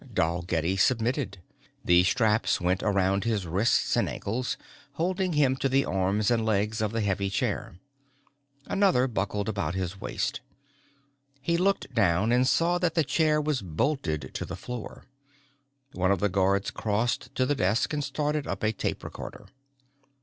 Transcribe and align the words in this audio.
Dalgetty 0.11 0.77
submitted. 0.77 1.37
The 1.85 2.03
straps 2.03 2.59
went 2.59 2.81
around 2.81 3.23
his 3.23 3.45
wrists 3.45 3.95
and 3.95 4.09
ankles, 4.09 4.57
holding 4.93 5.33
him 5.33 5.55
to 5.57 5.69
the 5.69 5.85
arms 5.85 6.31
and 6.31 6.43
legs 6.43 6.81
of 6.81 6.91
the 6.91 7.01
heavy 7.01 7.29
chair. 7.29 7.75
Another 8.65 9.05
buckled 9.05 9.47
about 9.47 9.75
his 9.75 10.01
waist. 10.01 10.41
He 11.39 11.55
looked 11.55 11.93
down 11.93 12.31
and 12.31 12.47
saw 12.47 12.79
that 12.79 12.95
the 12.95 13.03
chair 13.03 13.39
was 13.39 13.61
bolted 13.61 14.31
to 14.33 14.43
the 14.43 14.55
floor. 14.55 15.05
One 15.91 16.09
of 16.11 16.19
the 16.19 16.29
guards 16.29 16.71
crossed 16.71 17.35
to 17.35 17.45
the 17.45 17.53
desk 17.53 17.93
and 17.93 18.03
started 18.03 18.47
up 18.47 18.63
a 18.63 18.71
tape 18.71 19.03
recorder. 19.03 19.49